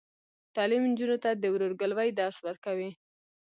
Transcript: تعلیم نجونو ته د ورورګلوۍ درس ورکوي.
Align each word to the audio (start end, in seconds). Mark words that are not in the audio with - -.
تعلیم 0.55 0.83
نجونو 0.91 1.17
ته 1.23 1.29
د 1.33 1.43
ورورګلوۍ 1.53 2.09
درس 2.19 2.37
ورکوي. 2.47 2.89